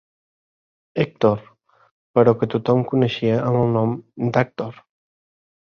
[1.03, 1.43] Hèctor,
[2.17, 3.95] però que tothom coneixia amb el nom
[4.35, 4.85] d'Àctor.